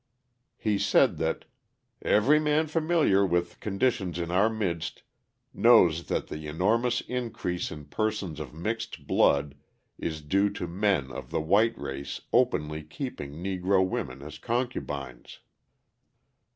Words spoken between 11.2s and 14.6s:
the white race openly keeping Negro women as